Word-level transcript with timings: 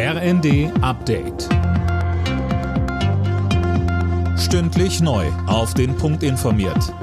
RND 0.00 0.70
Update. 0.80 1.48
Stündlich 4.38 5.00
neu. 5.00 5.26
Auf 5.48 5.74
den 5.74 5.96
Punkt 5.96 6.22
informiert. 6.22 6.94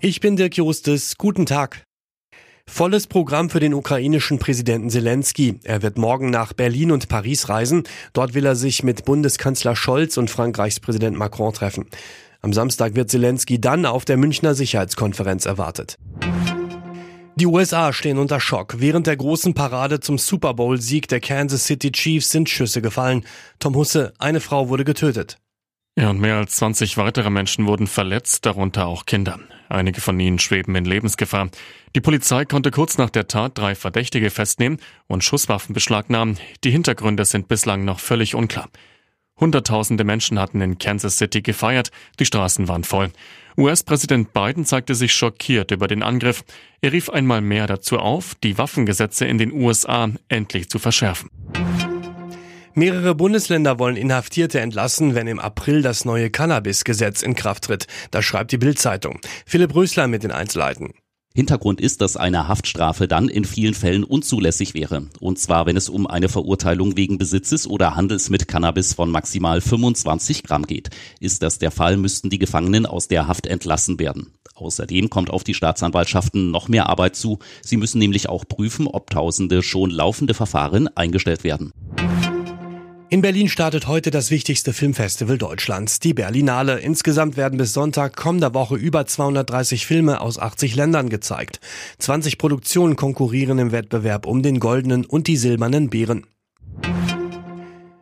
Ich 0.00 0.18
bin 0.18 0.34
Dirk 0.34 0.56
Jostes. 0.56 1.16
Guten 1.16 1.46
Tag. 1.46 1.84
Volles 2.68 3.06
Programm 3.06 3.50
für 3.50 3.60
den 3.60 3.72
ukrainischen 3.72 4.40
Präsidenten 4.40 4.90
Zelensky. 4.90 5.60
Er 5.62 5.82
wird 5.82 5.96
morgen 5.96 6.30
nach 6.30 6.54
Berlin 6.54 6.90
und 6.90 7.06
Paris 7.06 7.48
reisen. 7.48 7.84
Dort 8.14 8.34
will 8.34 8.46
er 8.46 8.56
sich 8.56 8.82
mit 8.82 9.04
Bundeskanzler 9.04 9.76
Scholz 9.76 10.16
und 10.16 10.28
Frankreichs 10.28 10.80
Präsident 10.80 11.16
Macron 11.16 11.52
treffen. 11.52 11.86
Am 12.40 12.52
Samstag 12.52 12.96
wird 12.96 13.10
Zelensky 13.10 13.60
dann 13.60 13.86
auf 13.86 14.04
der 14.04 14.16
Münchner 14.16 14.56
Sicherheitskonferenz 14.56 15.46
erwartet. 15.46 15.98
Die 17.38 17.44
USA 17.44 17.92
stehen 17.92 18.16
unter 18.16 18.40
Schock. 18.40 18.76
Während 18.78 19.06
der 19.06 19.18
großen 19.18 19.52
Parade 19.52 20.00
zum 20.00 20.16
Super 20.16 20.54
Bowl-Sieg 20.54 21.06
der 21.08 21.20
Kansas 21.20 21.66
City 21.66 21.92
Chiefs 21.92 22.30
sind 22.30 22.48
Schüsse 22.48 22.80
gefallen. 22.80 23.26
Tom 23.58 23.74
Husse, 23.74 24.14
eine 24.18 24.40
Frau 24.40 24.70
wurde 24.70 24.86
getötet. 24.86 25.36
Ja, 25.98 26.08
und 26.08 26.18
mehr 26.18 26.36
als 26.36 26.56
20 26.56 26.96
weitere 26.96 27.28
Menschen 27.28 27.66
wurden 27.66 27.88
verletzt, 27.88 28.46
darunter 28.46 28.86
auch 28.86 29.04
Kinder. 29.04 29.38
Einige 29.68 30.00
von 30.00 30.18
ihnen 30.18 30.38
schweben 30.38 30.74
in 30.76 30.86
Lebensgefahr. 30.86 31.50
Die 31.94 32.00
Polizei 32.00 32.46
konnte 32.46 32.70
kurz 32.70 32.96
nach 32.96 33.10
der 33.10 33.28
Tat 33.28 33.58
drei 33.58 33.74
Verdächtige 33.74 34.30
festnehmen 34.30 34.78
und 35.06 35.22
Schusswaffen 35.22 35.74
beschlagnahmen. 35.74 36.38
Die 36.64 36.70
Hintergründe 36.70 37.26
sind 37.26 37.48
bislang 37.48 37.84
noch 37.84 38.00
völlig 38.00 38.34
unklar. 38.34 38.70
Hunderttausende 39.38 40.04
Menschen 40.04 40.38
hatten 40.38 40.62
in 40.62 40.78
Kansas 40.78 41.18
City 41.18 41.42
gefeiert, 41.42 41.90
die 42.18 42.24
Straßen 42.24 42.68
waren 42.68 42.84
voll. 42.84 43.10
US-Präsident 43.58 44.32
Biden 44.34 44.64
zeigte 44.64 44.94
sich 44.94 45.12
schockiert 45.14 45.70
über 45.70 45.88
den 45.88 46.02
Angriff. 46.02 46.44
Er 46.82 46.92
rief 46.92 47.08
einmal 47.08 47.40
mehr 47.40 47.66
dazu 47.66 47.98
auf, 47.98 48.34
die 48.34 48.58
Waffengesetze 48.58 49.24
in 49.24 49.38
den 49.38 49.52
USA 49.52 50.10
endlich 50.28 50.68
zu 50.68 50.78
verschärfen. 50.78 51.30
Mehrere 52.74 53.14
Bundesländer 53.14 53.78
wollen 53.78 53.96
Inhaftierte 53.96 54.60
entlassen, 54.60 55.14
wenn 55.14 55.26
im 55.26 55.38
April 55.38 55.80
das 55.80 56.04
neue 56.04 56.28
Cannabis-Gesetz 56.28 57.22
in 57.22 57.34
Kraft 57.34 57.64
tritt. 57.64 57.86
Das 58.10 58.26
schreibt 58.26 58.52
die 58.52 58.58
Bild-Zeitung. 58.58 59.20
Philipp 59.46 59.74
Rösler 59.74 60.08
mit 60.08 60.24
den 60.24 60.30
Einzelheiten. 60.30 60.92
Hintergrund 61.36 61.82
ist, 61.82 62.00
dass 62.00 62.16
eine 62.16 62.48
Haftstrafe 62.48 63.06
dann 63.06 63.28
in 63.28 63.44
vielen 63.44 63.74
Fällen 63.74 64.04
unzulässig 64.04 64.72
wäre. 64.72 65.06
Und 65.20 65.38
zwar, 65.38 65.66
wenn 65.66 65.76
es 65.76 65.90
um 65.90 66.06
eine 66.06 66.30
Verurteilung 66.30 66.96
wegen 66.96 67.18
Besitzes 67.18 67.66
oder 67.66 67.94
Handels 67.94 68.30
mit 68.30 68.48
Cannabis 68.48 68.94
von 68.94 69.10
maximal 69.10 69.60
25 69.60 70.44
Gramm 70.44 70.66
geht. 70.66 70.88
Ist 71.20 71.42
das 71.42 71.58
der 71.58 71.70
Fall, 71.70 71.98
müssten 71.98 72.30
die 72.30 72.38
Gefangenen 72.38 72.86
aus 72.86 73.08
der 73.08 73.28
Haft 73.28 73.46
entlassen 73.46 73.98
werden. 73.98 74.32
Außerdem 74.54 75.10
kommt 75.10 75.28
auf 75.28 75.44
die 75.44 75.52
Staatsanwaltschaften 75.52 76.50
noch 76.50 76.68
mehr 76.68 76.88
Arbeit 76.88 77.16
zu. 77.16 77.38
Sie 77.60 77.76
müssen 77.76 77.98
nämlich 77.98 78.30
auch 78.30 78.46
prüfen, 78.48 78.86
ob 78.86 79.10
tausende 79.10 79.62
schon 79.62 79.90
laufende 79.90 80.32
Verfahren 80.32 80.88
eingestellt 80.96 81.44
werden. 81.44 81.72
In 83.08 83.22
Berlin 83.22 83.48
startet 83.48 83.86
heute 83.86 84.10
das 84.10 84.32
wichtigste 84.32 84.72
Filmfestival 84.72 85.38
Deutschlands, 85.38 86.00
die 86.00 86.12
Berlinale. 86.12 86.80
Insgesamt 86.80 87.36
werden 87.36 87.56
bis 87.56 87.72
Sonntag 87.72 88.16
kommender 88.16 88.52
Woche 88.52 88.74
über 88.74 89.06
230 89.06 89.86
Filme 89.86 90.20
aus 90.20 90.40
80 90.40 90.74
Ländern 90.74 91.08
gezeigt. 91.08 91.60
20 91.98 92.36
Produktionen 92.36 92.96
konkurrieren 92.96 93.60
im 93.60 93.70
Wettbewerb 93.70 94.26
um 94.26 94.42
den 94.42 94.58
goldenen 94.58 95.04
und 95.04 95.28
die 95.28 95.36
silbernen 95.36 95.88
Beeren. 95.88 96.26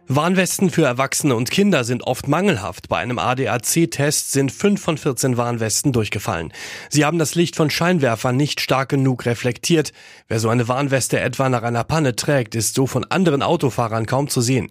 Warnwesten 0.06 0.70
für 0.70 0.86
Erwachsene 0.86 1.34
und 1.34 1.50
Kinder 1.50 1.84
sind 1.84 2.04
oft 2.04 2.26
mangelhaft. 2.26 2.88
Bei 2.88 2.98
einem 2.98 3.18
ADAC-Test 3.18 4.32
sind 4.32 4.52
fünf 4.52 4.80
von 4.82 4.96
14 4.96 5.36
Warnwesten 5.36 5.92
durchgefallen. 5.92 6.50
Sie 6.88 7.04
haben 7.04 7.18
das 7.18 7.34
Licht 7.34 7.56
von 7.56 7.68
Scheinwerfern 7.68 8.38
nicht 8.38 8.62
stark 8.62 8.88
genug 8.88 9.26
reflektiert. 9.26 9.92
Wer 10.28 10.40
so 10.40 10.48
eine 10.48 10.66
Warnweste 10.66 11.20
etwa 11.20 11.50
nach 11.50 11.62
einer 11.62 11.84
Panne 11.84 12.16
trägt, 12.16 12.54
ist 12.54 12.74
so 12.74 12.86
von 12.86 13.04
anderen 13.04 13.42
Autofahrern 13.42 14.06
kaum 14.06 14.28
zu 14.28 14.40
sehen. 14.40 14.70